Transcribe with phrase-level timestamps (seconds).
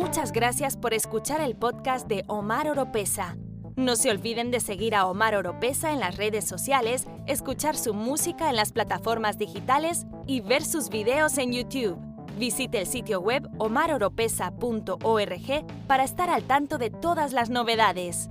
[0.00, 3.36] Muchas gracias por escuchar el podcast de Omar Oropesa.
[3.76, 8.48] No se olviden de seguir a Omar Oropesa en las redes sociales, escuchar su música
[8.48, 11.98] en las plataformas digitales y ver sus videos en YouTube.
[12.38, 18.30] Visite el sitio web omaroropesa.org para estar al tanto de todas las novedades.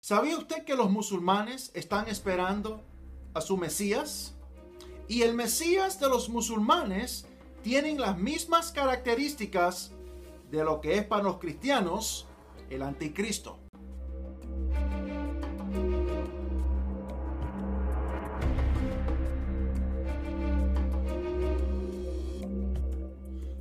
[0.00, 2.82] ¿Sabía usted que los musulmanes están esperando
[3.34, 4.36] a su Mesías?
[5.06, 7.26] Y el Mesías de los musulmanes
[7.62, 9.92] tienen las mismas características
[10.50, 12.26] de lo que es para los cristianos
[12.70, 13.58] el anticristo.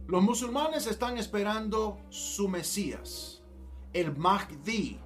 [0.07, 3.43] Los musulmanes están esperando su Mesías,
[3.93, 4.99] el Mahdi,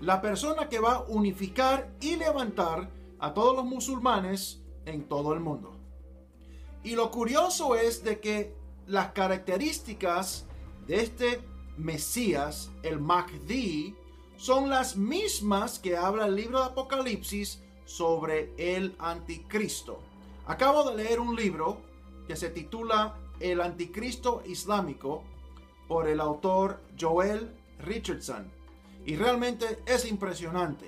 [0.00, 5.40] la persona que va a unificar y levantar a todos los musulmanes en todo el
[5.40, 5.77] mundo.
[6.84, 8.54] Y lo curioso es de que
[8.86, 10.46] las características
[10.86, 11.40] de este
[11.76, 13.94] Mesías, el Mahdi,
[14.36, 20.00] son las mismas que habla el libro de Apocalipsis sobre el anticristo.
[20.46, 21.78] Acabo de leer un libro
[22.26, 25.22] que se titula El anticristo islámico
[25.88, 28.50] por el autor Joel Richardson.
[29.06, 30.86] Y realmente es impresionante.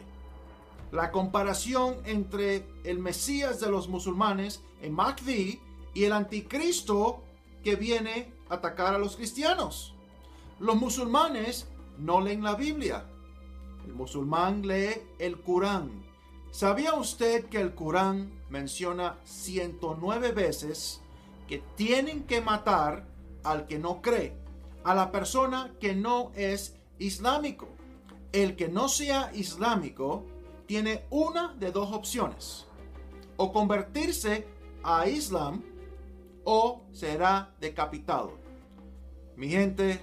[0.92, 5.60] La comparación entre el Mesías de los musulmanes, el Mahdi,
[5.94, 7.22] y el anticristo
[7.62, 9.94] que viene a atacar a los cristianos.
[10.58, 13.04] Los musulmanes no leen la Biblia.
[13.86, 16.04] El musulmán lee el Corán.
[16.50, 21.00] ¿Sabía usted que el Corán menciona 109 veces
[21.48, 23.06] que tienen que matar
[23.44, 24.36] al que no cree,
[24.84, 27.68] a la persona que no es islámico?
[28.32, 30.26] El que no sea islámico
[30.66, 32.66] tiene una de dos opciones.
[33.36, 34.46] O convertirse
[34.82, 35.62] a Islam
[36.52, 38.32] o será decapitado.
[39.36, 40.00] Mi gente,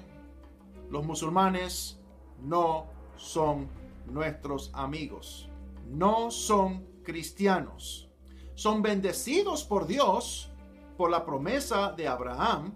[0.89, 1.99] los musulmanes
[2.41, 2.87] no
[3.17, 3.67] son
[4.05, 5.49] nuestros amigos.
[5.89, 8.09] No son cristianos.
[8.55, 10.49] Son bendecidos por Dios
[10.95, 12.73] por la promesa de Abraham,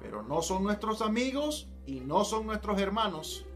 [0.00, 3.46] pero no son nuestros amigos y no son nuestros hermanos.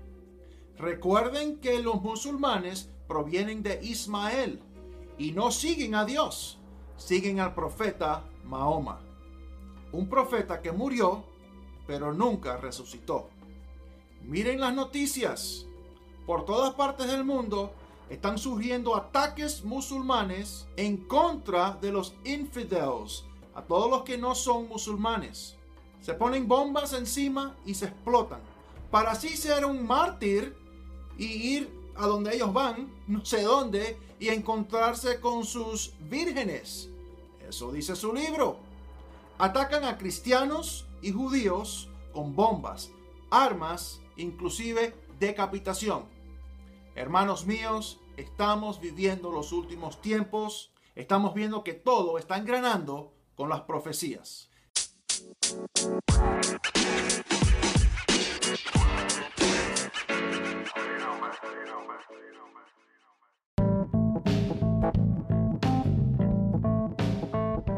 [0.76, 4.60] Recuerden que los musulmanes provienen de Ismael
[5.18, 6.58] y no siguen a Dios,
[6.96, 9.00] siguen al profeta Mahoma,
[9.92, 11.24] un profeta que murió,
[11.86, 13.28] pero nunca resucitó.
[14.22, 15.66] Miren las noticias.
[16.26, 17.72] Por todas partes del mundo
[18.08, 24.68] están surgiendo ataques musulmanes en contra de los infidels, a todos los que no son
[24.68, 25.56] musulmanes.
[26.00, 28.40] Se ponen bombas encima y se explotan,
[28.90, 30.56] para así ser un mártir
[31.18, 36.90] y ir a donde ellos van, no sé dónde, y encontrarse con sus vírgenes
[37.54, 38.56] eso dice su libro.
[39.38, 42.90] Atacan a cristianos y judíos con bombas,
[43.30, 46.02] armas, inclusive decapitación.
[46.96, 50.72] Hermanos míos, estamos viviendo los últimos tiempos.
[50.96, 54.50] Estamos viendo que todo está engranando con las profecías.